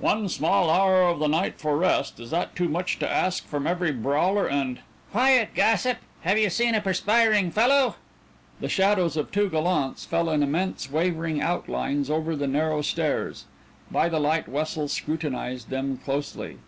[0.00, 2.18] "One small hour of the night for rest.
[2.18, 4.80] Is that too much to ask from every brawler and"
[5.12, 5.98] "Quiet, gossip!
[6.22, 7.94] Have you seen a perspiring fellow?"
[8.58, 13.44] The shadows of two gallants fell in immense wavering outlines over the narrow stairs;
[13.92, 16.58] by the light Wessel scrutinized them closely.